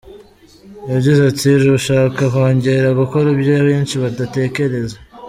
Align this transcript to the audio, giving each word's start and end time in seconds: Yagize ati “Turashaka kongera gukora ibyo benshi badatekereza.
Yagize 0.91 1.19
ati 1.31 1.49
“Turashaka 1.61 2.21
kongera 2.33 2.87
gukora 2.99 3.27
ibyo 3.35 3.55
benshi 3.67 3.95
badatekereza. 4.03 4.97